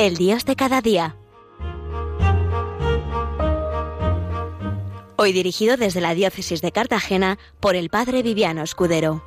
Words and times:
El 0.00 0.16
Dios 0.16 0.46
de 0.46 0.56
cada 0.56 0.80
día. 0.80 1.14
Hoy 5.16 5.32
dirigido 5.34 5.76
desde 5.76 6.00
la 6.00 6.14
Diócesis 6.14 6.62
de 6.62 6.72
Cartagena 6.72 7.38
por 7.60 7.76
el 7.76 7.90
Padre 7.90 8.22
Viviano 8.22 8.62
Escudero. 8.62 9.22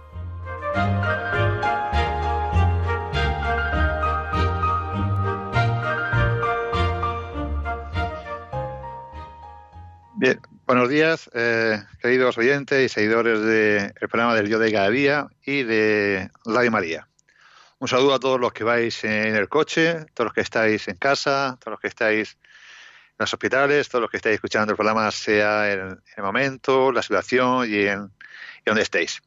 Bien, 10.16 10.42
buenos 10.66 10.90
días, 10.90 11.30
eh, 11.36 11.84
queridos 12.02 12.36
oyentes 12.40 12.84
y 12.84 12.90
seguidores 12.90 13.42
del 13.42 13.94
programa 14.10 14.34
del 14.34 14.48
Dios 14.48 14.60
de 14.60 14.72
cada 14.72 14.90
día 14.90 15.28
y 15.46 15.62
de 15.62 16.32
Radio 16.46 16.72
María. 16.72 17.08
Un 17.84 17.90
saludo 17.90 18.14
a 18.14 18.20
todos 18.22 18.40
los 18.40 18.54
que 18.54 18.64
vais 18.64 19.04
en 19.04 19.36
el 19.36 19.50
coche, 19.50 20.06
todos 20.14 20.28
los 20.28 20.34
que 20.34 20.40
estáis 20.40 20.88
en 20.88 20.96
casa, 20.96 21.58
todos 21.60 21.74
los 21.74 21.82
que 21.82 21.90
estáis 21.90 22.38
en 22.40 23.16
los 23.18 23.34
hospitales, 23.34 23.90
todos 23.90 24.04
los 24.04 24.10
que 24.10 24.16
estáis 24.16 24.36
escuchando 24.36 24.72
el 24.72 24.78
programa, 24.78 25.12
sea 25.12 25.70
en 25.70 26.02
el 26.16 26.24
momento, 26.24 26.94
la 26.94 27.02
situación 27.02 27.70
y 27.70 27.88
en 27.88 28.10
donde 28.66 28.84
estéis. 28.84 29.22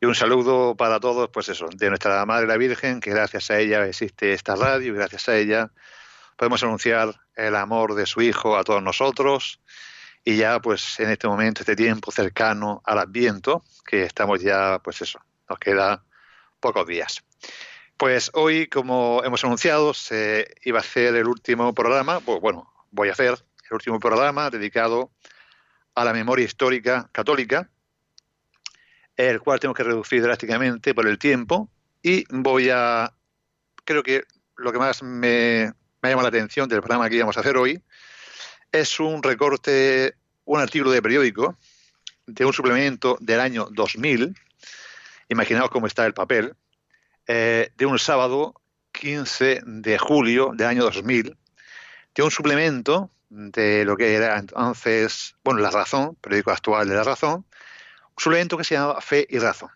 Y 0.00 0.06
un 0.06 0.14
saludo 0.14 0.74
para 0.74 1.00
todos, 1.00 1.28
pues 1.28 1.50
eso, 1.50 1.68
de 1.70 1.90
nuestra 1.90 2.24
Madre 2.24 2.46
la 2.46 2.56
Virgen, 2.56 3.00
que 3.00 3.10
gracias 3.10 3.50
a 3.50 3.58
ella 3.58 3.84
existe 3.84 4.32
esta 4.32 4.56
radio 4.56 4.94
y 4.94 4.96
gracias 4.96 5.28
a 5.28 5.36
ella 5.36 5.70
podemos 6.38 6.62
anunciar 6.62 7.14
el 7.36 7.54
amor 7.56 7.94
de 7.94 8.06
su 8.06 8.22
Hijo 8.22 8.56
a 8.56 8.64
todos 8.64 8.82
nosotros 8.82 9.60
y 10.24 10.38
ya 10.38 10.60
pues 10.60 10.98
en 10.98 11.10
este 11.10 11.28
momento, 11.28 11.60
este 11.60 11.76
tiempo 11.76 12.10
cercano 12.10 12.80
al 12.86 13.00
Adviento, 13.00 13.64
que 13.84 14.04
estamos 14.04 14.40
ya, 14.40 14.78
pues 14.82 15.02
eso, 15.02 15.20
nos 15.46 15.58
queda 15.58 16.02
pocos 16.58 16.86
días. 16.86 17.22
Pues 17.98 18.30
hoy, 18.34 18.68
como 18.68 19.22
hemos 19.24 19.42
anunciado, 19.42 19.92
se 19.92 20.54
iba 20.62 20.78
a 20.78 20.82
hacer 20.82 21.16
el 21.16 21.26
último 21.26 21.74
programa, 21.74 22.20
pues 22.20 22.40
bueno, 22.40 22.72
voy 22.92 23.08
a 23.08 23.12
hacer 23.12 23.30
el 23.68 23.74
último 23.74 23.98
programa 23.98 24.50
dedicado 24.50 25.10
a 25.96 26.04
la 26.04 26.12
memoria 26.12 26.44
histórica 26.44 27.10
católica, 27.10 27.68
el 29.16 29.40
cual 29.40 29.58
tengo 29.58 29.74
que 29.74 29.82
reducir 29.82 30.22
drásticamente 30.22 30.94
por 30.94 31.08
el 31.08 31.18
tiempo 31.18 31.72
y 32.00 32.24
voy 32.30 32.70
a, 32.70 33.12
creo 33.84 34.04
que 34.04 34.22
lo 34.56 34.70
que 34.70 34.78
más 34.78 35.02
me, 35.02 35.72
me 36.00 36.10
llama 36.10 36.22
la 36.22 36.28
atención 36.28 36.68
del 36.68 36.78
programa 36.78 37.08
que 37.08 37.16
íbamos 37.16 37.36
a 37.36 37.40
hacer 37.40 37.56
hoy 37.56 37.82
es 38.70 39.00
un 39.00 39.24
recorte, 39.24 40.14
un 40.44 40.60
artículo 40.60 40.92
de 40.92 41.02
periódico 41.02 41.58
de 42.28 42.44
un 42.44 42.52
suplemento 42.52 43.18
del 43.20 43.40
año 43.40 43.66
2000, 43.72 44.36
imaginaos 45.30 45.70
cómo 45.70 45.88
está 45.88 46.06
el 46.06 46.14
papel, 46.14 46.54
eh, 47.30 47.70
de 47.76 47.84
un 47.84 47.98
sábado 47.98 48.54
15 48.92 49.60
de 49.64 49.98
julio 49.98 50.52
del 50.54 50.66
año 50.66 50.82
2000, 50.84 51.36
de 52.14 52.22
un 52.22 52.30
suplemento 52.30 53.10
de 53.28 53.84
lo 53.84 53.98
que 53.98 54.14
era 54.14 54.38
entonces, 54.38 55.36
bueno, 55.44 55.60
La 55.60 55.70
Razón, 55.70 56.16
periódico 56.22 56.52
actual 56.52 56.88
de 56.88 56.94
La 56.94 57.04
Razón, 57.04 57.34
un 57.34 58.16
suplemento 58.16 58.56
que 58.56 58.64
se 58.64 58.76
llamaba 58.76 59.02
Fe 59.02 59.26
y 59.28 59.38
Razón. 59.38 59.68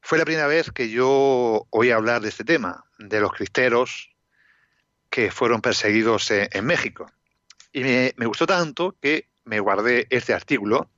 Fue 0.00 0.18
la 0.18 0.24
primera 0.24 0.48
vez 0.48 0.72
que 0.72 0.90
yo 0.90 1.68
oí 1.70 1.92
hablar 1.92 2.22
de 2.22 2.30
este 2.30 2.42
tema, 2.42 2.84
de 2.98 3.20
los 3.20 3.32
cristeros 3.32 4.10
que 5.10 5.30
fueron 5.30 5.60
perseguidos 5.60 6.28
en, 6.32 6.66
México. 6.66 7.06
Y 7.72 7.84
me, 7.84 8.14
me, 8.16 8.26
gustó 8.26 8.48
tanto 8.48 8.96
que 9.00 9.28
me 9.44 9.60
guardé 9.60 10.08
este 10.10 10.34
artículo 10.34 10.90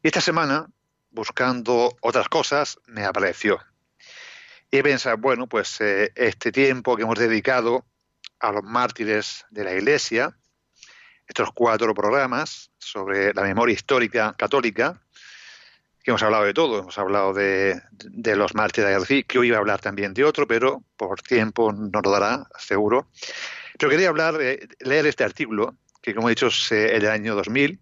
y 0.00 0.06
esta 0.06 0.20
semana, 0.20 0.68
buscando 1.10 1.96
otras 2.00 2.28
cosas, 2.28 2.78
me 2.86 3.04
apareció 3.04 3.58
y 4.70 4.82
pensar, 4.82 5.16
bueno, 5.16 5.46
pues 5.46 5.80
eh, 5.80 6.12
este 6.14 6.52
tiempo 6.52 6.96
que 6.96 7.02
hemos 7.02 7.18
dedicado 7.18 7.86
a 8.40 8.52
los 8.52 8.62
mártires 8.62 9.44
de 9.50 9.64
la 9.64 9.72
Iglesia, 9.72 10.36
estos 11.26 11.50
cuatro 11.52 11.94
programas 11.94 12.70
sobre 12.78 13.32
la 13.32 13.42
memoria 13.42 13.74
histórica 13.74 14.34
católica, 14.36 15.00
que 16.02 16.12
hemos 16.12 16.22
hablado 16.22 16.44
de 16.44 16.54
todo, 16.54 16.78
hemos 16.78 16.96
hablado 16.98 17.32
de, 17.32 17.82
los 18.36 18.54
mártires 18.54 19.08
de 19.08 19.24
que 19.24 19.38
hoy 19.38 19.48
iba 19.48 19.56
a 19.56 19.60
hablar 19.60 19.80
también 19.80 20.14
de 20.14 20.22
otro, 20.22 20.46
pero 20.46 20.84
por 20.96 21.20
tiempo 21.20 21.72
no 21.72 22.00
lo 22.00 22.10
dará, 22.12 22.46
seguro. 22.58 23.08
Pero 23.76 23.90
quería 23.90 24.08
hablar, 24.08 24.38
de 24.38 24.68
leer 24.78 25.06
este 25.06 25.24
artículo, 25.24 25.76
que 26.00 26.14
como 26.14 26.28
he 26.28 26.32
dicho 26.32 26.46
es 26.46 26.70
eh, 26.70 26.94
el 26.94 27.08
año 27.08 27.34
2000, 27.34 27.80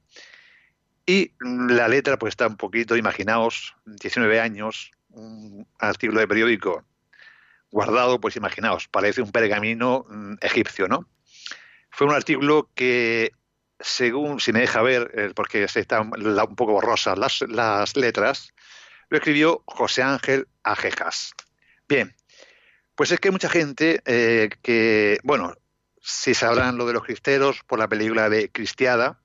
y 1.06 1.32
la 1.38 1.86
letra 1.86 2.18
pues 2.18 2.32
está 2.32 2.46
un 2.46 2.56
poquito, 2.56 2.96
imaginaos, 2.96 3.76
19 3.84 4.40
años, 4.40 4.90
un 5.14 5.66
artículo 5.78 6.20
de 6.20 6.28
periódico 6.28 6.84
guardado, 7.70 8.20
pues 8.20 8.36
imaginaos, 8.36 8.88
parece 8.88 9.20
un 9.20 9.32
pergamino 9.32 10.06
mm, 10.08 10.34
egipcio, 10.40 10.86
¿no? 10.86 11.08
Fue 11.90 12.06
un 12.06 12.12
artículo 12.12 12.70
que, 12.74 13.32
según, 13.80 14.40
si 14.40 14.52
me 14.52 14.60
deja 14.60 14.82
ver, 14.82 15.32
porque 15.34 15.64
están 15.64 16.12
un 16.14 16.56
poco 16.56 16.72
borrosas 16.72 17.18
las, 17.18 17.42
las 17.48 17.96
letras, 17.96 18.52
lo 19.08 19.18
escribió 19.18 19.62
José 19.66 20.02
Ángel 20.02 20.48
Ajejas. 20.62 21.34
Bien, 21.88 22.14
pues 22.94 23.10
es 23.10 23.20
que 23.20 23.28
hay 23.28 23.32
mucha 23.32 23.48
gente 23.48 24.00
eh, 24.06 24.50
que, 24.62 25.18
bueno, 25.22 25.54
si 26.00 26.34
sabrán 26.34 26.76
lo 26.76 26.86
de 26.86 26.92
los 26.92 27.04
cristeros 27.04 27.62
por 27.66 27.78
la 27.78 27.88
película 27.88 28.28
de 28.28 28.50
Cristiada, 28.50 29.20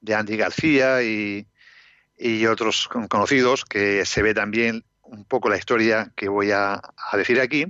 de 0.00 0.14
Andy 0.14 0.36
García 0.36 1.02
y, 1.02 1.48
y 2.16 2.46
otros 2.46 2.88
conocidos, 2.88 3.64
que 3.64 4.04
se 4.04 4.22
ve 4.22 4.34
también 4.34 4.84
un 5.10 5.24
poco 5.24 5.48
la 5.48 5.56
historia 5.56 6.12
que 6.14 6.28
voy 6.28 6.50
a, 6.52 6.80
decir 7.14 7.40
aquí, 7.40 7.66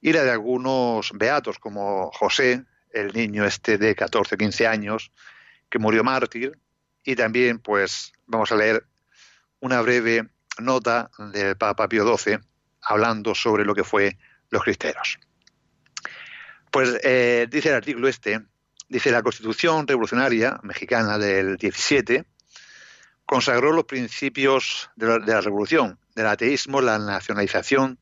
y 0.00 0.12
la 0.12 0.24
de 0.24 0.30
algunos 0.30 1.12
beatos, 1.14 1.58
como 1.58 2.10
José, 2.12 2.64
el 2.92 3.12
niño 3.12 3.44
este 3.44 3.78
de 3.78 3.94
14 3.94 4.34
o 4.34 4.38
15 4.38 4.66
años, 4.66 5.12
que 5.70 5.78
murió 5.78 6.04
mártir, 6.04 6.58
y 7.04 7.16
también 7.16 7.58
pues 7.58 8.12
vamos 8.26 8.52
a 8.52 8.56
leer 8.56 8.84
una 9.60 9.80
breve 9.80 10.28
nota 10.58 11.10
del 11.32 11.56
Papa 11.56 11.88
Pío 11.88 12.16
XII 12.16 12.38
hablando 12.82 13.34
sobre 13.34 13.64
lo 13.64 13.74
que 13.74 13.84
fue 13.84 14.18
los 14.50 14.62
cristeros. 14.62 15.18
Pues 16.70 16.98
eh, 17.02 17.46
dice 17.50 17.68
el 17.68 17.76
artículo 17.76 18.08
este, 18.08 18.40
dice 18.88 19.10
la 19.10 19.22
Constitución 19.22 19.86
Revolucionaria 19.86 20.58
Mexicana 20.62 21.18
del 21.18 21.56
17 21.56 22.24
consagró 23.26 23.72
los 23.72 23.84
principios 23.84 24.90
de 24.96 25.20
la, 25.20 25.40
revolución, 25.40 25.98
del 26.14 26.26
ateísmo, 26.26 26.80
la 26.80 26.98
nacionalización 26.98 27.98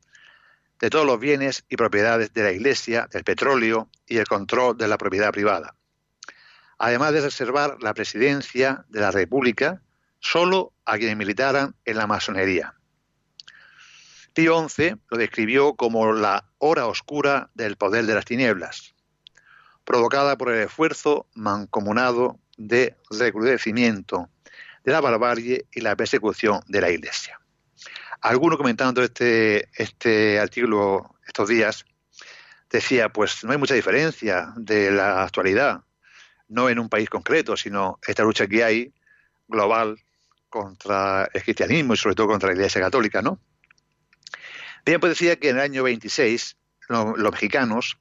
de 0.79 0.89
todos 0.89 1.05
los 1.05 1.19
bienes 1.19 1.63
y 1.69 1.77
propiedades 1.77 2.33
de 2.33 2.43
la 2.43 2.51
Iglesia, 2.51 3.07
del 3.11 3.23
petróleo 3.23 3.89
y 4.07 4.17
el 4.17 4.27
control 4.27 4.77
de 4.77 4.87
la 4.87 4.97
propiedad 4.97 5.31
privada, 5.31 5.75
además 6.77 7.13
de 7.13 7.21
reservar 7.21 7.77
la 7.81 7.93
presidencia 7.93 8.85
de 8.89 8.99
la 8.99 9.11
República 9.11 9.81
solo 10.19 10.73
a 10.85 10.97
quienes 10.97 11.17
militaran 11.17 11.75
en 11.85 11.97
la 11.97 12.07
masonería. 12.07 12.75
Pío 14.33 14.67
XI 14.69 14.95
lo 15.09 15.17
describió 15.17 15.75
como 15.75 16.13
la 16.13 16.45
hora 16.57 16.87
oscura 16.87 17.49
del 17.53 17.75
poder 17.75 18.05
de 18.05 18.15
las 18.15 18.25
tinieblas, 18.25 18.95
provocada 19.83 20.37
por 20.37 20.51
el 20.51 20.61
esfuerzo 20.61 21.27
mancomunado 21.33 22.39
de 22.57 22.95
recrudecimiento 23.09 24.29
de 24.83 24.91
la 24.91 25.01
barbarie 25.01 25.65
y 25.71 25.81
la 25.81 25.95
persecución 25.95 26.61
de 26.67 26.81
la 26.81 26.89
Iglesia. 26.89 27.39
Alguno 28.21 28.57
comentando 28.57 29.03
este, 29.03 29.69
este 29.75 30.39
artículo 30.39 31.15
estos 31.25 31.49
días 31.49 31.85
decía, 32.69 33.09
pues 33.09 33.43
no 33.43 33.51
hay 33.51 33.57
mucha 33.57 33.73
diferencia 33.73 34.53
de 34.55 34.91
la 34.91 35.23
actualidad, 35.23 35.81
no 36.47 36.69
en 36.69 36.79
un 36.79 36.89
país 36.89 37.09
concreto, 37.09 37.57
sino 37.57 37.99
esta 38.05 38.23
lucha 38.23 38.47
que 38.47 38.63
hay 38.63 38.93
global 39.47 39.99
contra 40.49 41.29
el 41.33 41.43
cristianismo 41.43 41.93
y 41.93 41.97
sobre 41.97 42.15
todo 42.15 42.27
contra 42.27 42.49
la 42.49 42.55
Iglesia 42.55 42.81
Católica, 42.81 43.21
¿no? 43.21 43.39
Bien, 44.85 44.99
pues 44.99 45.11
decía 45.11 45.37
que 45.37 45.49
en 45.49 45.57
el 45.57 45.61
año 45.61 45.83
26 45.83 46.57
los 46.89 47.31
mexicanos 47.31 47.97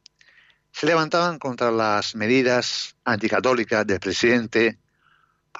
se 0.72 0.86
levantaban 0.86 1.38
contra 1.38 1.70
las 1.70 2.14
medidas 2.14 2.96
anticatólicas 3.04 3.86
del 3.86 4.00
presidente 4.00 4.78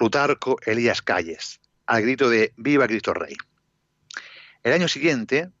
Plutarco 0.01 0.57
Elías 0.65 1.03
Calles, 1.03 1.61
al 1.85 2.01
grito 2.01 2.27
de 2.27 2.55
Viva 2.57 2.87
Cristo 2.87 3.13
Rey. 3.13 3.35
El 4.63 4.73
año 4.73 4.87
siguiente, 4.87 5.51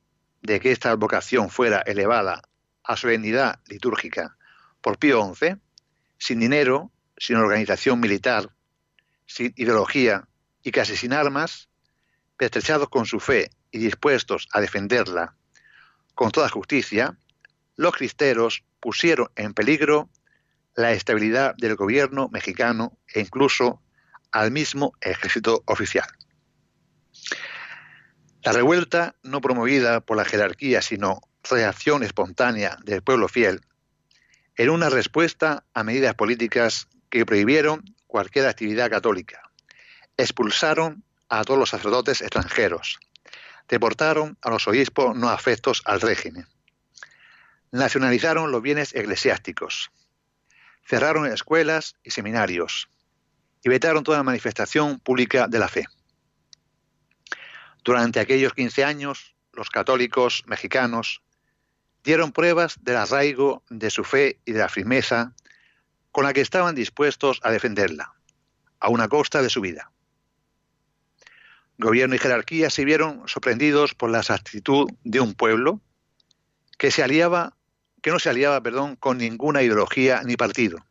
de 0.41 0.59
que 0.59 0.71
esta 0.71 0.95
vocación 0.95 1.51
fuera 1.51 1.81
elevada 1.81 2.41
a 2.83 2.97
solemnidad 2.97 3.59
litúrgica 3.67 4.37
por 4.81 4.97
Pío 4.97 5.31
XI, 5.35 5.57
sin 6.17 6.39
dinero, 6.39 6.91
sin 7.17 7.35
organización 7.35 7.99
militar, 7.99 8.49
sin 9.27 9.53
ideología 9.57 10.27
y 10.63 10.71
casi 10.71 10.97
sin 10.97 11.13
armas, 11.13 11.69
pertrechados 12.35 12.89
con 12.89 13.05
su 13.05 13.19
fe 13.19 13.51
y 13.69 13.77
dispuestos 13.77 14.47
a 14.53 14.59
defenderla 14.59 15.35
con 16.15 16.31
toda 16.31 16.49
justicia, 16.49 17.15
los 17.75 17.93
cristeros 17.93 18.63
pusieron 18.79 19.29
en 19.35 19.53
peligro 19.53 20.09
la 20.73 20.93
estabilidad 20.93 21.53
del 21.57 21.75
gobierno 21.75 22.27
mexicano 22.33 22.97
e 23.13 23.19
incluso 23.19 23.83
al 24.31 24.51
mismo 24.51 24.93
ejército 25.01 25.63
oficial. 25.65 26.07
La 28.43 28.53
revuelta, 28.53 29.15
no 29.21 29.41
promovida 29.41 30.01
por 30.01 30.17
la 30.17 30.25
jerarquía, 30.25 30.81
sino 30.81 31.21
reacción 31.49 32.03
espontánea 32.03 32.77
del 32.83 33.03
pueblo 33.03 33.27
fiel, 33.27 33.61
en 34.55 34.69
una 34.69 34.89
respuesta 34.89 35.63
a 35.73 35.83
medidas 35.83 36.15
políticas 36.15 36.87
que 37.09 37.25
prohibieron 37.25 37.83
cualquier 38.07 38.47
actividad 38.47 38.89
católica, 38.89 39.41
expulsaron 40.17 41.03
a 41.29 41.43
todos 41.43 41.59
los 41.59 41.69
sacerdotes 41.69 42.21
extranjeros, 42.21 42.99
deportaron 43.67 44.37
a 44.41 44.49
los 44.49 44.67
obispos 44.67 45.15
no 45.15 45.29
afectos 45.29 45.81
al 45.85 46.01
régimen, 46.01 46.47
nacionalizaron 47.71 48.51
los 48.51 48.61
bienes 48.61 48.93
eclesiásticos, 48.95 49.91
cerraron 50.83 51.31
escuelas 51.31 51.95
y 52.03 52.11
seminarios 52.11 52.89
y 53.63 53.69
vetaron 53.69 54.03
toda 54.03 54.23
manifestación 54.23 54.99
pública 54.99 55.47
de 55.47 55.59
la 55.59 55.67
fe. 55.67 55.85
Durante 57.83 58.19
aquellos 58.19 58.53
15 58.53 58.83
años, 58.83 59.35
los 59.53 59.69
católicos 59.69 60.43
mexicanos 60.45 61.21
dieron 62.03 62.31
pruebas 62.31 62.77
del 62.81 62.97
arraigo 62.97 63.63
de 63.69 63.89
su 63.89 64.03
fe 64.03 64.39
y 64.45 64.51
de 64.53 64.59
la 64.59 64.69
firmeza 64.69 65.33
con 66.11 66.25
la 66.25 66.33
que 66.33 66.41
estaban 66.41 66.75
dispuestos 66.75 67.39
a 67.43 67.51
defenderla, 67.51 68.13
a 68.79 68.89
una 68.89 69.07
costa 69.07 69.41
de 69.41 69.49
su 69.49 69.61
vida. 69.61 69.91
Gobierno 71.77 72.15
y 72.15 72.19
jerarquía 72.19 72.69
se 72.69 72.85
vieron 72.85 73.27
sorprendidos 73.27 73.95
por 73.95 74.11
la 74.11 74.19
actitud 74.19 74.89
de 75.03 75.19
un 75.19 75.33
pueblo 75.33 75.81
que 76.77 76.91
se 76.91 77.03
aliaba, 77.03 77.55
que 78.01 78.11
no 78.11 78.19
se 78.19 78.29
aliaba, 78.29 78.61
perdón, 78.61 78.95
con 78.95 79.17
ninguna 79.17 79.63
ideología 79.63 80.21
ni 80.23 80.35
partido, 80.35 80.85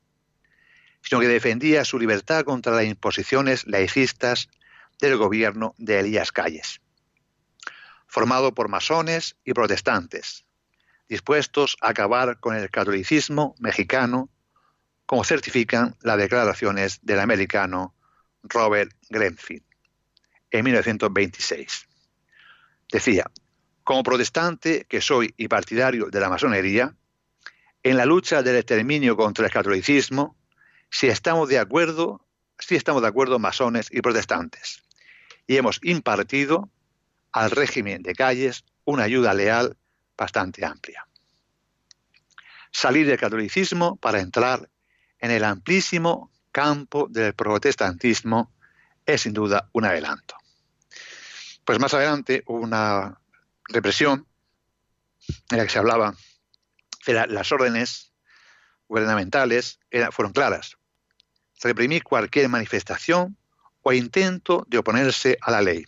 sino 1.03 1.21
que 1.21 1.29
defendía 1.29 1.85
su 1.85 1.99
libertad 1.99 2.45
contra 2.45 2.75
las 2.75 2.85
imposiciones 2.85 3.67
laicistas 3.67 4.49
del 5.01 5.17
gobierno 5.17 5.75
de 5.79 6.01
Elías 6.01 6.33
Calles, 6.33 6.81
formado 8.07 8.55
por 8.55 8.69
masones 8.69 9.37
y 9.45 9.53
protestantes, 9.53 10.45
dispuestos 11.09 11.77
a 11.81 11.91
acabar 11.91 12.39
con 12.39 12.55
el 12.55 12.71
catolicismo 12.71 13.55
mexicano, 13.59 14.31
como 15.07 15.25
certifican 15.25 15.97
las 16.03 16.19
declaraciones 16.19 17.01
del 17.03 17.21
americano 17.21 17.95
Robert 18.43 18.93
Grenfield 19.09 19.65
en 20.51 20.65
1926. 20.65 21.87
Decía, 22.93 23.31
como 23.85 24.03
protestante 24.03 24.87
que 24.89 25.01
soy 25.01 25.35
y 25.37 25.49
partidario 25.49 26.07
de 26.07 26.21
la 26.21 26.29
masonería, 26.29 26.95
en 27.83 27.97
la 27.97 28.05
lucha 28.05 28.43
del 28.43 28.57
exterminio 28.57 29.17
contra 29.17 29.47
el 29.47 29.53
catolicismo, 29.53 30.37
si 30.91 31.09
estamos 31.09 31.49
de 31.49 31.59
acuerdo, 31.59 32.27
si 32.59 32.77
estamos 32.77 33.03
de 33.03 33.09
acuerdo 33.09 33.39
masones 33.39 33.89
y 33.91 34.01
protestantes, 34.03 34.83
y 35.47 35.57
hemos 35.57 35.81
impartido 35.83 36.71
al 37.33 37.51
régimen 37.51 38.03
de 38.03 38.15
calles 38.15 38.65
una 38.85 39.05
ayuda 39.05 39.35
leal 39.35 39.77
bastante 40.17 40.65
amplia. 40.65 41.07
Salir 42.73 43.07
del 43.07 43.19
catolicismo 43.19 43.97
para 43.97 44.21
entrar 44.21 44.69
en 45.19 45.31
el 45.31 45.45
amplísimo 45.45 46.31
campo 46.53 47.07
del 47.09 47.35
protestantismo 47.35 48.53
es 49.07 49.23
sin 49.23 49.33
duda 49.33 49.69
un 49.73 49.85
adelanto. 49.85 50.37
Pues 51.65 51.79
más 51.79 51.95
adelante 51.95 52.43
hubo 52.47 52.61
una 52.61 53.21
represión 53.65 54.27
en 55.51 55.59
la 55.59 55.65
que 55.65 55.71
se 55.71 55.79
hablaba 55.79 56.15
de 57.07 57.27
las 57.29 57.53
órdenes 57.53 58.13
gubernamentales 58.89 59.79
fueron 60.11 60.33
claras. 60.33 60.77
Reprimir 61.63 62.03
cualquier 62.03 62.49
manifestación 62.49 63.37
o 63.83 63.93
intento 63.93 64.67
de 64.69 64.79
oponerse 64.79 65.39
a 65.41 65.51
la 65.51 65.63
ley. 65.63 65.85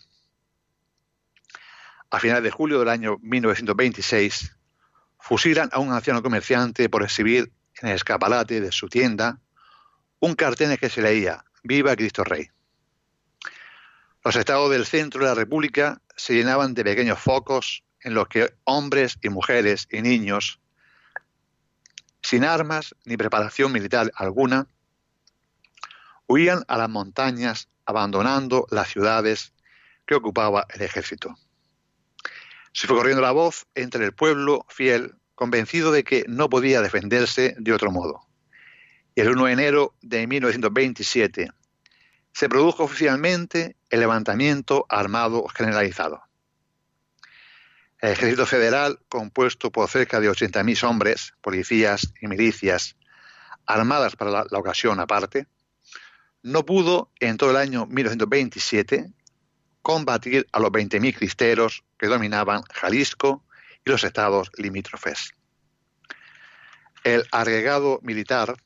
A 2.11 2.21
finales 2.21 2.43
de 2.43 2.51
julio 2.51 2.79
del 2.79 2.89
año 2.89 3.19
1926, 3.23 4.57
fusilan 5.19 5.71
a 5.73 5.79
un 5.79 5.93
anciano 5.93 6.23
comerciante 6.23 6.89
por 6.89 7.03
exhibir 7.03 7.53
en 7.81 7.89
el 7.89 7.95
escaparate 7.95 8.61
de 8.61 8.73
su 8.73 8.89
tienda 8.89 9.41
un 10.21 10.35
cartel 10.35 10.67
en 10.67 10.73
el 10.73 10.79
que 10.79 10.91
se 10.91 11.01
leía 11.01 11.45
Viva 11.63 11.97
Cristo 11.97 12.25
Rey. 12.25 12.49
Los 14.25 14.37
estados 14.37 14.71
del 14.71 14.87
centro 14.87 15.21
de 15.21 15.27
la 15.27 15.35
República 15.35 16.01
se 16.17 16.35
llenaban 16.35 16.75
de 16.75 16.85
pequeños 16.85 17.19
focos 17.19 17.83
en 18.01 18.15
los 18.15 18.29
que 18.29 18.55
hombres 18.65 19.19
y 19.23 19.29
mujeres 19.31 19.89
y 19.91 20.03
niños, 20.03 20.61
sin 22.23 22.45
armas 22.45 22.95
ni 23.05 23.17
preparación 23.17 23.73
militar 23.73 24.13
alguna, 24.15 24.69
huían 26.33 26.65
a 26.67 26.79
las 26.79 26.89
montañas 26.89 27.69
abandonando 27.85 28.67
las 28.71 28.89
ciudades 28.89 29.53
que 30.07 30.15
ocupaba 30.15 30.67
el 30.75 30.81
ejército. 30.81 31.37
Se 32.73 32.87
fue 32.87 32.97
corriendo 32.97 33.21
la 33.21 33.33
voz 33.33 33.67
entre 33.75 34.07
el 34.07 34.15
pueblo 34.15 34.65
fiel, 34.69 35.15
convencido 35.35 35.93
de 35.93 36.05
que 36.05 36.25
no 36.29 36.49
podía 36.49 36.81
defenderse 36.81 37.55
de 37.59 37.73
otro 37.73 37.91
modo. 37.91 38.27
Y 39.15 39.21
el 39.21 39.29
1 39.29 39.45
de 39.45 39.53
enero 39.53 39.95
de 40.01 40.27
1927 40.27 41.51
se 42.33 42.49
produjo 42.49 42.85
oficialmente 42.85 43.77
el 43.91 44.01
levantamiento 44.01 44.87
armado 44.89 45.47
generalizado. 45.49 46.23
El 47.99 48.13
ejército 48.13 48.47
federal, 48.47 49.01
compuesto 49.11 49.71
por 49.71 49.89
cerca 49.91 50.19
de 50.19 50.31
80.000 50.31 50.89
hombres, 50.89 51.35
policías 51.43 52.15
y 52.23 52.27
milicias, 52.27 52.97
armadas 53.67 54.17
para 54.17 54.31
la, 54.31 54.47
la, 54.51 54.59
ocasión 54.59 54.99
aparte, 54.99 55.47
no 56.43 56.67
pudo 56.67 57.11
en 57.21 57.37
todo 57.37 57.51
el 57.51 57.57
año 57.57 57.87
1927 57.87 59.11
combatir 59.81 60.47
a 60.53 60.61
los 60.61 60.71
20.000 60.71 61.17
cristeros 61.17 61.85
que 61.99 62.07
dominaban 62.07 62.63
Jalisco 62.73 63.45
y 63.85 63.91
los 63.91 64.05
estados 64.05 64.51
limítrofes. 64.57 65.33
El 67.05 67.27
agregado 67.33 67.99
militar 68.03 68.57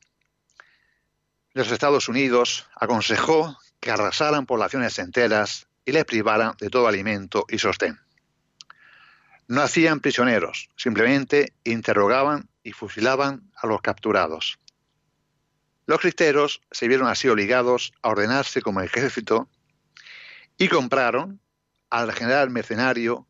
de 1.53 1.63
los 1.63 1.71
Estados 1.71 2.07
Unidos 2.07 2.67
aconsejó 2.75 3.57
que 3.79 3.91
arrasaran 3.91 4.45
poblaciones 4.45 4.99
enteras 4.99 5.67
y 5.85 5.91
les 5.91 6.05
privaran 6.05 6.55
de 6.59 6.69
todo 6.69 6.87
alimento 6.87 7.45
y 7.49 7.57
sostén. 7.57 7.99
No 9.47 9.61
hacían 9.61 10.01
prisioneros, 10.01 10.69
simplemente 10.75 11.53
interrogaban 11.63 12.49
y 12.63 12.73
fusilaban 12.73 13.49
a 13.55 13.65
los 13.65 13.81
capturados. 13.81 14.59
Los 15.87 16.01
cristeros 16.01 16.61
se 16.69 16.89
vieron 16.89 17.07
así 17.07 17.29
obligados 17.29 17.93
a 18.01 18.09
ordenarse 18.09 18.61
como 18.61 18.81
ejército 18.81 19.49
y 20.57 20.67
compraron 20.67 21.39
al 21.89 22.11
general 22.11 22.49
mercenario 22.49 23.25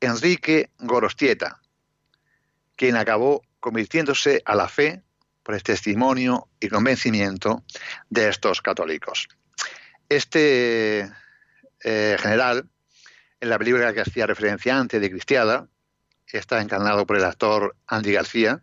Enrique 0.00 0.70
Gorostieta, 0.78 1.60
quien 2.76 2.96
acabó 2.96 3.42
convirtiéndose 3.58 4.40
a 4.44 4.54
la 4.54 4.68
fe 4.68 5.02
por 5.42 5.56
el 5.56 5.64
testimonio 5.64 6.48
y 6.60 6.68
convencimiento 6.68 7.64
de 8.08 8.28
estos 8.28 8.62
católicos. 8.62 9.26
Este 10.08 11.10
eh, 11.82 12.16
general, 12.20 12.70
en 13.40 13.50
la 13.50 13.58
película 13.58 13.92
que 13.92 14.02
hacía 14.02 14.28
referencia 14.28 14.78
antes 14.78 15.00
de 15.00 15.10
Cristiada, 15.10 15.66
está 16.28 16.62
encarnado 16.62 17.04
por 17.04 17.16
el 17.16 17.24
actor 17.24 17.74
Andy 17.88 18.12
García 18.12 18.62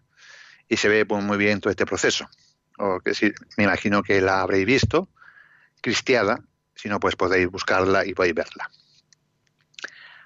y 0.70 0.78
se 0.78 0.88
ve 0.88 1.06
pues, 1.06 1.22
muy 1.22 1.38
bien 1.38 1.60
todo 1.60 1.72
este 1.72 1.86
proceso. 1.86 2.30
O 2.78 3.00
que 3.00 3.14
sí, 3.14 3.32
me 3.58 3.66
imagino 3.66 4.04
que 4.04 4.22
la 4.22 4.42
habréis 4.42 4.66
visto, 4.66 5.10
Cristiada, 5.82 6.44
si 6.76 6.90
no, 6.90 7.00
pues 7.00 7.16
podéis 7.16 7.50
buscarla 7.50 8.06
y 8.06 8.14
podéis 8.14 8.36
verla. 8.36 8.70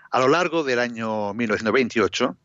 A 0.10 0.20
lo 0.20 0.28
largo 0.28 0.64
del 0.64 0.80
año 0.80 1.34
1928, 1.34 2.38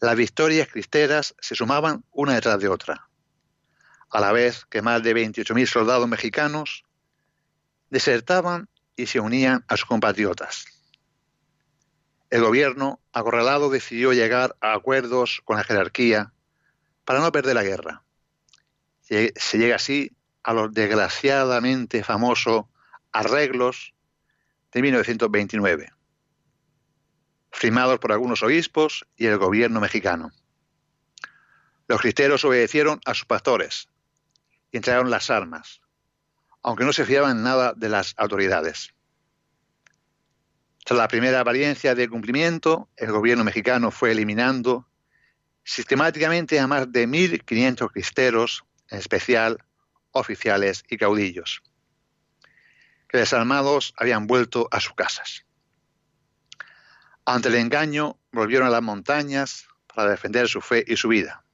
las 0.00 0.16
victorias 0.16 0.68
cristeras 0.68 1.34
se 1.40 1.54
sumaban 1.54 2.04
una 2.10 2.34
detrás 2.34 2.58
de 2.60 2.68
otra, 2.68 3.08
a 4.10 4.20
la 4.20 4.32
vez 4.32 4.64
que 4.66 4.82
más 4.82 5.02
de 5.02 5.14
28.000 5.14 5.66
soldados 5.66 6.08
mexicanos 6.08 6.84
desertaban 7.90 8.68
y 8.96 9.06
se 9.06 9.20
unían 9.20 9.64
a 9.68 9.76
sus 9.76 9.86
compatriotas. 9.86 10.64
El 12.30 12.42
gobierno, 12.42 13.00
acorralado, 13.12 13.70
decidió 13.70 14.12
llegar 14.12 14.56
a 14.60 14.74
acuerdos 14.74 15.40
con 15.44 15.56
la 15.56 15.64
jerarquía 15.64 16.32
para 17.04 17.20
no 17.20 17.32
perder 17.32 17.54
la 17.54 17.62
guerra. 17.62 18.04
Se 19.08 19.58
llega 19.58 19.76
así 19.76 20.12
a 20.42 20.52
los 20.52 20.72
desgraciadamente 20.72 22.04
famosos 22.04 22.66
arreglos 23.10 23.94
de 24.72 24.82
1929, 24.82 25.92
firmados 27.50 27.98
por 27.98 28.12
algunos 28.12 28.42
obispos 28.42 29.06
y 29.16 29.26
el 29.26 29.38
gobierno 29.38 29.80
mexicano. 29.80 30.30
Los 31.86 32.02
cristeros 32.02 32.44
obedecieron 32.44 33.00
a 33.06 33.14
sus 33.14 33.24
pastores 33.24 33.88
y 34.70 34.76
entregaron 34.76 35.10
las 35.10 35.30
armas, 35.30 35.80
aunque 36.62 36.84
no 36.84 36.92
se 36.92 37.06
fiaban 37.06 37.42
nada 37.42 37.72
de 37.74 37.88
las 37.88 38.14
autoridades. 38.18 38.92
Tras 40.84 40.98
la 40.98 41.08
primera 41.08 41.40
apariencia 41.40 41.94
de 41.94 42.08
cumplimiento, 42.08 42.90
el 42.96 43.10
gobierno 43.10 43.44
mexicano 43.44 43.90
fue 43.90 44.12
eliminando 44.12 44.86
sistemáticamente 45.64 46.60
a 46.60 46.66
más 46.66 46.90
de 46.92 47.06
1.500 47.06 47.90
cristeros, 47.90 48.64
en 48.90 48.98
especial 48.98 49.64
oficiales 50.12 50.84
y 50.88 50.96
caudillos, 50.96 51.62
que 53.08 53.18
desarmados 53.18 53.94
habían 53.96 54.26
vuelto 54.26 54.68
a 54.70 54.80
sus 54.80 54.94
casas. 54.94 55.44
Ante 57.24 57.48
el 57.48 57.56
engaño, 57.56 58.18
volvieron 58.32 58.68
a 58.68 58.70
las 58.70 58.82
montañas 58.82 59.68
para 59.94 60.10
defender 60.10 60.48
su 60.48 60.60
fe 60.60 60.84
y 60.86 60.96
su 60.96 61.08
vida. 61.08 61.44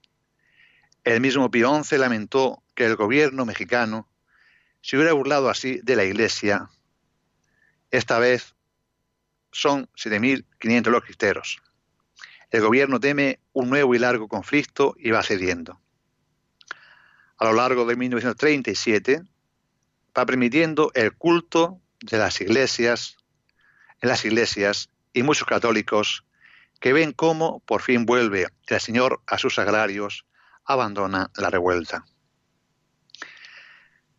El 1.03 1.21
mismo 1.21 1.51
Pío 1.51 1.83
XI 1.83 1.99
lamentó 1.99 2.63
que 2.75 2.87
el 2.87 2.97
gobierno 2.97 3.45
mexicano 3.45 4.09
se 4.81 4.97
hubiera 4.97 5.13
burlado 5.13 5.51
así 5.51 5.81
de 5.83 5.97
la 5.97 6.05
Iglesia. 6.05 6.71
Esta 7.91 8.19
vez 8.19 8.55
son 9.51 9.87
7.500 9.97 10.91
los 10.91 11.03
cristeros. 11.03 11.63
El 12.51 12.61
gobierno 12.61 13.01
teme 13.01 13.41
un 13.53 13.69
nuevo 13.71 13.95
y 13.95 13.99
largo 13.99 14.29
conflicto 14.29 14.95
y 14.99 15.11
va 15.11 15.23
cediendo. 15.23 15.81
A 17.39 17.47
lo 17.47 17.55
largo 17.55 17.85
de 17.85 17.97
1937 17.97 19.23
va 20.17 20.27
permitiendo 20.27 20.93
el 20.95 21.13
culto 21.13 21.81
de 22.01 22.19
las 22.19 22.41
iglesias, 22.41 23.17
en 24.01 24.09
las 24.09 24.25
iglesias 24.25 24.91
y 25.13 25.23
muchos 25.23 25.47
católicos 25.47 26.25
que 26.81 26.93
ven 26.93 27.13
cómo 27.13 27.61
por 27.61 27.83
fin 27.83 28.07
vuelve 28.07 28.49
el 28.67 28.81
Señor 28.81 29.21
a 29.27 29.39
sus 29.39 29.59
agrarios, 29.59 30.27
abandona 30.65 31.31
la 31.37 31.51
revuelta. 31.51 32.05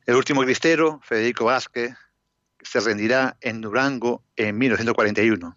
El 0.05 0.15
último 0.15 0.41
cristero, 0.43 0.99
Federico 1.03 1.45
Vázquez, 1.45 1.95
se 2.61 2.79
rendirá 2.79 3.37
en 3.41 3.61
Durango 3.61 4.23
en 4.35 4.57
1941 4.57 5.55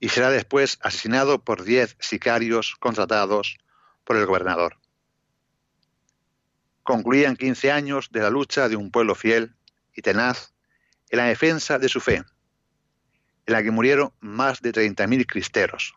y 0.00 0.08
será 0.08 0.30
después 0.30 0.78
asesinado 0.82 1.42
por 1.42 1.64
diez 1.64 1.96
sicarios 1.98 2.76
contratados 2.78 3.58
por 4.04 4.16
el 4.16 4.26
gobernador. 4.26 4.78
Concluían 6.88 7.36
15 7.36 7.70
años 7.70 8.08
de 8.12 8.20
la 8.20 8.30
lucha 8.30 8.66
de 8.70 8.74
un 8.74 8.90
pueblo 8.90 9.14
fiel 9.14 9.54
y 9.94 10.00
tenaz 10.00 10.54
en 11.10 11.18
la 11.18 11.26
defensa 11.26 11.78
de 11.78 11.86
su 11.86 12.00
fe, 12.00 12.14
en 12.14 13.52
la 13.52 13.62
que 13.62 13.70
murieron 13.70 14.14
más 14.20 14.62
de 14.62 14.72
30.000 14.72 15.26
cristeros, 15.26 15.92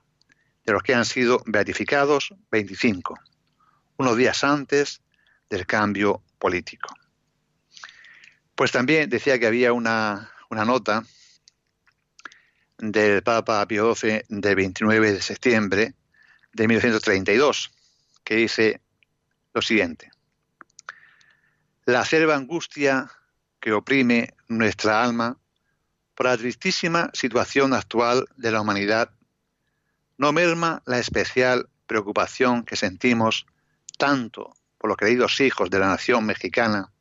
de 0.66 0.74
los 0.74 0.84
que 0.84 0.94
han 0.94 1.06
sido 1.06 1.42
beatificados 1.46 2.36
25, 2.52 3.18
unos 4.00 4.18
días 4.18 4.44
antes 4.44 5.02
del 5.50 5.66
cambio 5.66 6.26
político. 6.38 6.94
Pues 8.54 8.74
también 8.74 9.10
decía 9.10 9.40
que 9.40 9.48
había 9.48 9.72
una, 9.72 10.30
nota 10.50 11.06
del 12.80 13.24
Papa 13.24 13.66
Pío 13.66 13.96
XII 13.96 14.24
del 14.28 14.56
29 14.56 15.14
de 15.14 15.22
septiembre 15.22 15.94
de 16.52 16.68
1932, 16.68 17.72
que 18.26 18.36
dice 18.36 18.82
lo 19.54 19.62
siguiente. 19.62 20.12
La 21.86 22.02
acerba 22.02 22.36
angustia 22.36 23.10
que 23.60 23.74
oprime 23.74 24.36
nuestra 24.48 25.04
alma 25.04 25.38
por 26.14 26.28
la 26.28 26.38
tristísima 26.38 27.10
situación 27.14 27.74
actual 27.74 28.28
de 28.38 28.52
la 28.52 28.62
humanidad 28.62 29.12
no 30.18 30.32
merma 30.32 30.84
la 30.86 31.00
especial 31.00 31.70
preocupación 31.88 32.64
que 32.64 32.76
sentimos 32.76 33.48
tanto 33.98 34.54
por 34.78 34.90
los 34.90 34.98
queridos 34.98 35.40
hijos 35.42 35.70
de 35.70 35.80
la 35.80 35.88
nación 35.88 36.26
mexicana 36.26 36.92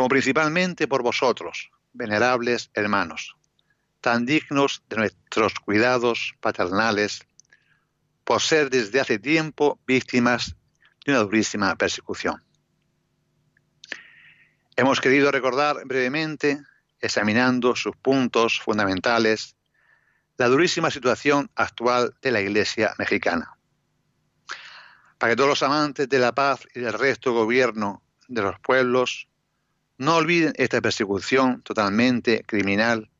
como 0.00 0.08
principalmente 0.08 0.88
por 0.88 1.02
vosotros, 1.02 1.70
venerables 1.92 2.70
hermanos, 2.72 3.36
tan 4.00 4.24
dignos 4.24 4.82
de 4.88 4.96
nuestros 4.96 5.54
cuidados 5.60 6.34
paternales, 6.40 7.26
por 8.24 8.40
ser 8.40 8.70
desde 8.70 9.00
hace 9.00 9.18
tiempo 9.18 9.78
víctimas 9.86 10.56
de 11.04 11.12
una 11.12 11.20
durísima 11.20 11.76
persecución. 11.76 12.42
Hemos 14.76 15.00
querido 15.00 15.30
recordar 15.30 15.84
brevemente, 15.84 16.62
examinando 17.00 17.74
sus 17.76 17.96
puntos 17.96 18.60
fundamentales, 18.60 19.56
la 20.36 20.48
durísima 20.48 20.90
situación 20.90 21.50
actual 21.54 22.14
de 22.22 22.30
la 22.30 22.40
Iglesia 22.40 22.94
mexicana. 22.98 23.56
Para 25.18 25.32
que 25.32 25.36
todos 25.36 25.50
los 25.50 25.62
amantes 25.62 26.08
de 26.08 26.18
la 26.18 26.32
paz 26.32 26.66
y 26.74 26.80
del 26.80 26.94
resto 26.94 27.32
gobierno 27.32 28.02
de 28.28 28.42
los 28.42 28.58
pueblos 28.60 29.28
no 29.98 30.16
olviden 30.16 30.54
esta 30.56 30.80
persecución 30.80 31.60
totalmente 31.62 32.42
criminal, 32.46 33.10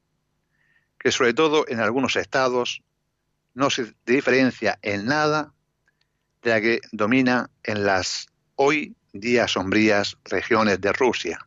que 0.99 1.13
sobre 1.13 1.35
todo 1.35 1.67
en 1.69 1.81
algunos 1.81 2.17
estados 2.17 2.83
no 3.53 3.69
se 3.69 3.95
diferencia 4.07 4.79
en 4.81 5.05
nada 5.05 5.53
de 6.43 6.51
la 6.51 6.61
que 6.61 6.81
domina 6.93 7.51
en 7.65 7.85
las 7.85 8.29
hoy 8.55 8.97
día 9.13 9.49
sombrías 9.49 10.17
regiones 10.25 10.81
de 10.81 10.93
Rusia, 10.93 11.47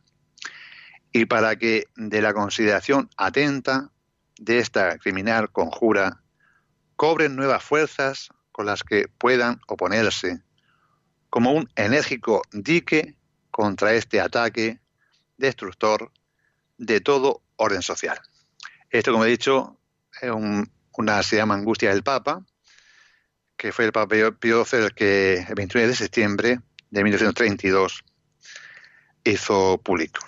y 1.12 1.26
para 1.26 1.56
que 1.56 1.86
de 1.96 2.20
la 2.20 2.34
consideración 2.34 3.08
atenta 3.16 3.90
de 4.38 4.58
esta 4.58 4.98
criminal 4.98 5.50
conjura 5.50 6.22
cobren 6.96 7.36
nuevas 7.36 7.62
fuerzas 7.62 8.30
con 8.52 8.66
las 8.66 8.82
que 8.82 9.08
puedan 9.18 9.60
oponerse, 9.66 10.42
como 11.30 11.52
un 11.52 11.68
enérgico 11.76 12.42
dique 12.52 13.16
contra 13.50 13.94
este 13.94 14.20
ataque 14.20 14.80
destructor 15.36 16.12
de 16.78 17.00
todo 17.00 17.42
orden 17.56 17.82
social. 17.82 18.20
Esto, 18.90 19.12
como 19.12 19.24
he 19.24 19.30
dicho, 19.30 19.78
es 20.20 20.30
una 20.96 21.22
se 21.22 21.36
llama 21.36 21.54
angustia 21.54 21.90
del 21.90 22.02
Papa, 22.02 22.44
que 23.56 23.72
fue 23.72 23.86
el 23.86 23.92
Papa 23.92 24.16
Pío 24.38 24.64
XII 24.64 24.84
el 24.84 24.94
que 24.94 25.38
el 25.48 25.54
29 25.54 25.88
de 25.88 25.96
septiembre 25.96 26.60
de 26.90 27.02
1932 27.02 28.04
hizo 29.24 29.78
público. 29.78 30.20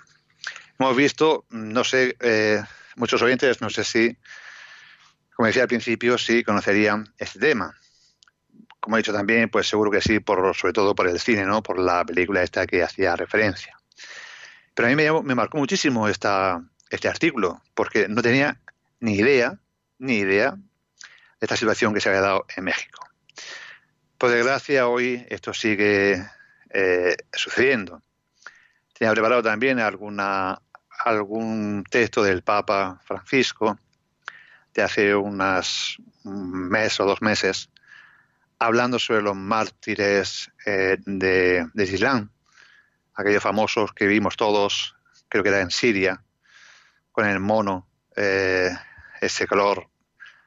Hemos 0.78 0.96
visto, 0.96 1.46
no 1.50 1.84
sé, 1.84 2.16
eh, 2.20 2.62
muchos 2.96 3.22
oyentes, 3.22 3.60
no 3.60 3.70
sé 3.70 3.84
si, 3.84 4.16
como 5.34 5.46
decía 5.46 5.62
al 5.62 5.68
principio, 5.68 6.18
si 6.18 6.44
conocerían 6.44 7.12
este 7.18 7.38
tema. 7.38 7.74
Como 8.80 8.96
he 8.96 9.00
dicho 9.00 9.12
también, 9.12 9.48
pues 9.48 9.68
seguro 9.68 9.90
que 9.90 10.00
sí, 10.00 10.20
por, 10.20 10.54
sobre 10.54 10.72
todo 10.72 10.94
por 10.94 11.08
el 11.08 11.18
cine, 11.18 11.44
¿no? 11.44 11.62
Por 11.62 11.78
la 11.78 12.04
película 12.04 12.42
esta 12.42 12.66
que 12.66 12.82
hacía 12.82 13.16
referencia. 13.16 13.76
Pero 14.74 14.88
a 14.88 14.90
mí 14.90 14.96
me, 14.96 15.34
marcó 15.34 15.56
muchísimo 15.56 16.08
esta, 16.08 16.62
este 16.90 17.08
artículo, 17.08 17.62
porque 17.74 18.08
no 18.08 18.22
tenía 18.22 18.60
ni 19.00 19.14
idea, 19.14 19.58
ni 19.98 20.18
idea 20.18 20.50
de 20.50 20.60
esta 21.40 21.56
situación 21.56 21.94
que 21.94 22.00
se 22.00 22.10
había 22.10 22.20
dado 22.20 22.46
en 22.54 22.64
México. 22.64 23.08
Por 24.18 24.30
desgracia, 24.30 24.88
hoy 24.88 25.26
esto 25.30 25.54
sigue 25.54 26.22
eh, 26.78 27.16
sucediendo. 27.32 28.02
Tenía 28.92 29.10
preparado 29.12 29.42
también 29.42 29.80
alguna, 29.80 30.60
algún 31.06 31.84
texto 31.88 32.22
del 32.22 32.42
Papa 32.42 33.00
Francisco 33.02 33.78
de 34.74 34.82
hace 34.82 35.14
unas 35.14 35.96
un 36.24 36.68
mes 36.68 37.00
o 37.00 37.06
dos 37.06 37.22
meses, 37.22 37.70
hablando 38.58 38.98
sobre 38.98 39.22
los 39.22 39.34
mártires 39.34 40.50
eh, 40.66 40.98
de, 41.06 41.66
Islam 41.76 42.30
aquellos 43.14 43.42
famosos 43.42 43.94
que 43.94 44.06
vimos 44.06 44.36
todos, 44.36 44.96
creo 45.30 45.42
que 45.42 45.48
era 45.48 45.62
en 45.62 45.70
Siria, 45.70 46.22
con 47.10 47.24
el 47.24 47.40
mono, 47.40 47.88
eh, 48.14 48.68
ese 49.22 49.46
color 49.46 49.88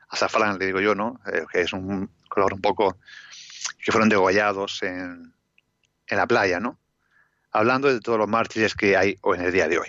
azafrán, 0.09 0.59
le 0.59 0.67
digo 0.67 0.79
yo, 0.79 0.93
¿no? 0.93 1.19
Que 1.51 1.61
es 1.61 1.73
un 1.73 2.11
color 2.29 2.53
un 2.53 2.61
poco 2.61 2.99
que 3.83 3.91
fueron 3.91 4.09
degollados 4.09 4.83
en, 4.83 5.33
en 6.09 6.17
la 6.17 6.27
playa, 6.27 6.59
¿no? 6.59 6.79
Hablando 7.51 7.91
de 7.91 7.99
todos 7.99 8.17
los 8.17 8.27
mártires 8.27 8.75
que 8.75 8.97
hay 8.97 9.17
hoy 9.21 9.37
en 9.39 9.45
el 9.45 9.51
día 9.51 9.67
de 9.67 9.79
hoy. 9.79 9.87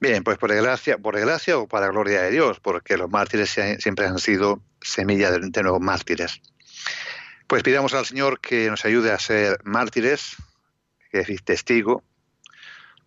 Bien, 0.00 0.22
pues 0.22 0.38
por 0.38 0.50
desgracia, 0.50 0.98
por 0.98 1.16
desgracia 1.16 1.58
o 1.58 1.66
para 1.66 1.88
gloria 1.88 2.22
de 2.22 2.30
Dios, 2.30 2.60
porque 2.60 2.96
los 2.96 3.10
mártires 3.10 3.50
siempre 3.50 4.06
han 4.06 4.18
sido 4.18 4.62
semilla 4.80 5.30
de, 5.30 5.40
de 5.40 5.62
nuevos 5.62 5.80
mártires. 5.80 6.40
Pues 7.48 7.62
pidamos 7.62 7.94
al 7.94 8.06
Señor 8.06 8.40
que 8.40 8.70
nos 8.70 8.84
ayude 8.84 9.10
a 9.10 9.18
ser 9.18 9.58
mártires, 9.64 10.36
que 11.10 11.20
es 11.20 11.44
testigo. 11.44 12.04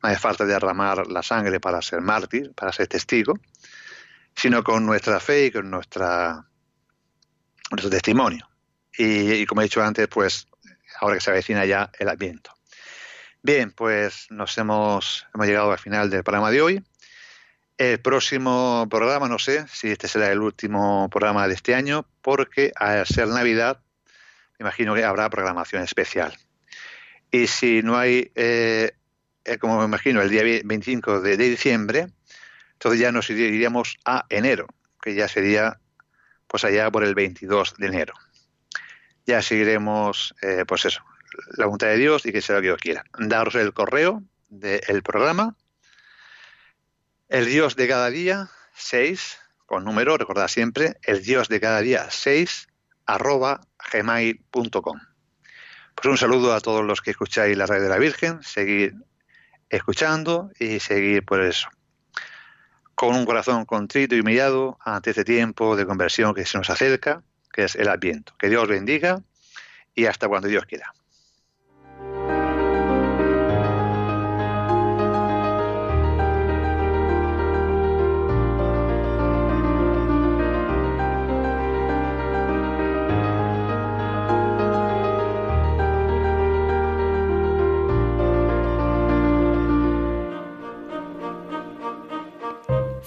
No 0.02 0.10
hace 0.10 0.20
falta 0.20 0.46
derramar 0.46 1.08
la 1.08 1.22
sangre 1.22 1.60
para 1.60 1.82
ser 1.82 2.02
mártir, 2.02 2.52
para 2.54 2.72
ser 2.72 2.88
testigo, 2.88 3.36
sino 4.36 4.64
con 4.64 4.86
nuestra 4.86 5.20
fe 5.20 5.46
y 5.46 5.52
con 5.52 5.70
nuestra, 5.70 6.44
nuestro 7.70 7.90
testimonio. 7.90 8.50
Y, 8.98 9.46
como 9.46 9.62
he 9.62 9.66
dicho 9.66 9.82
antes, 9.82 10.08
pues 10.08 10.48
ahora 11.00 11.16
que 11.16 11.22
se 11.22 11.32
avecina 11.32 11.66
ya 11.66 11.92
el 12.00 12.10
Adviento. 12.10 12.54
Bien, 13.44 13.72
pues 13.72 14.28
nos 14.30 14.58
hemos, 14.58 15.26
hemos 15.34 15.48
llegado 15.48 15.72
al 15.72 15.80
final 15.80 16.10
del 16.10 16.24
programa 16.24 16.52
de 16.52 16.62
hoy. 16.62 16.84
El 17.78 18.00
próximo 18.00 18.88
programa, 18.92 19.28
no 19.28 19.40
sé 19.40 19.66
si 19.68 19.90
este 19.90 20.08
será 20.08 20.32
el 20.32 20.42
último 20.42 21.10
programa 21.10 21.48
de 21.48 21.56
este 21.56 21.74
año, 21.74 22.06
porque 22.22 22.72
al 22.76 23.08
ser 23.08 23.28
Navidad, 23.28 23.82
me 24.60 24.66
imagino 24.66 24.94
que 24.94 25.04
habrá 25.04 25.28
programación 25.32 25.82
especial. 25.82 26.38
Y 27.32 27.48
si 27.48 27.82
no 27.82 27.98
hay, 27.98 28.32
eh, 28.36 28.92
eh, 29.46 29.58
como 29.58 29.80
me 29.80 29.86
imagino, 29.86 30.22
el 30.22 30.30
día 30.30 30.44
25 30.44 31.22
de, 31.22 31.38
diciembre, 31.38 32.10
entonces 32.74 33.00
ya 33.00 33.12
nos 33.12 33.30
iríamos 33.32 33.98
a 34.06 34.26
enero, 34.30 34.68
que 35.02 35.16
ya 35.16 35.28
sería 35.28 35.80
pues 36.46 36.64
allá 36.66 36.92
por 36.92 37.04
el 37.04 37.16
22 37.16 37.76
de 37.78 37.88
enero. 37.88 38.14
Ya 39.26 39.42
seguiremos, 39.42 40.36
eh, 40.42 40.66
pues 40.68 40.86
eso, 40.86 41.04
la 41.58 41.66
voluntad 41.66 41.88
de 41.88 41.98
Dios 41.98 42.26
y 42.26 42.32
que 42.32 42.42
sea 42.42 42.56
lo 42.56 42.62
que 42.62 42.68
Dios 42.68 42.82
quiera. 42.82 43.04
Daros 43.18 43.56
el 43.56 43.74
correo 43.74 44.24
del 44.50 45.04
programa, 45.04 45.56
el 47.30 47.46
Dios 47.46 47.76
de 47.76 47.88
cada 47.88 48.10
día, 48.10 48.50
6, 48.76 49.38
con 49.66 49.86
número, 49.86 50.18
recordad 50.18 50.48
siempre, 50.48 50.98
el 51.04 51.24
Dios 51.24 51.48
de 51.48 51.60
cada 51.60 51.82
día, 51.82 52.08
6, 52.10 52.68
arroba 53.06 53.62
gmail.com. 53.92 55.00
Pues 55.96 56.06
un 56.06 56.18
saludo 56.18 56.54
a 56.54 56.62
todos 56.62 56.84
los 56.84 57.02
que 57.02 57.12
escucháis 57.12 57.56
la 57.56 57.66
radio 57.66 57.84
de 57.84 57.90
la 57.90 57.98
Virgen, 57.98 58.42
seguir 58.44 58.96
escuchando 59.70 60.52
y 60.60 60.80
seguir 60.80 61.24
por 61.24 61.42
eso 61.42 61.70
con 63.02 63.16
un 63.16 63.26
corazón 63.26 63.66
contrito 63.66 64.16
y 64.16 64.20
humillado 64.20 64.78
ante 64.80 65.10
este 65.10 65.24
tiempo 65.24 65.76
de 65.76 65.88
conversión 65.88 66.36
que 66.36 66.46
se 66.46 66.60
nos 66.60 66.70
acerca, 66.70 67.24
que 67.52 67.64
es 67.66 67.76
el 67.76 67.88
Adviento. 67.88 68.34
Que 68.38 68.50
Dios 68.50 68.68
bendiga 68.68 69.22
y 69.96 70.06
hasta 70.06 70.28
cuando 70.28 70.48
Dios 70.48 70.66
quiera. 70.66 70.94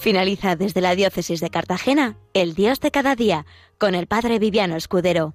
Finaliza 0.04 0.54
desde 0.54 0.82
la 0.82 0.94
diócesis 0.94 1.40
de 1.40 1.48
Cartagena, 1.48 2.18
El 2.34 2.54
Dios 2.54 2.78
de 2.78 2.90
cada 2.90 3.16
día, 3.16 3.46
con 3.78 3.94
el 3.94 4.06
Padre 4.06 4.38
Viviano 4.38 4.76
Escudero. 4.76 5.34